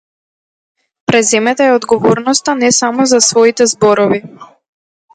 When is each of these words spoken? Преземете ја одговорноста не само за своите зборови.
Преземете 1.11 1.69
ја 1.69 1.77
одговорноста 1.81 2.57
не 2.65 2.75
само 2.81 3.09
за 3.15 3.23
своите 3.29 3.71
зборови. 3.77 4.25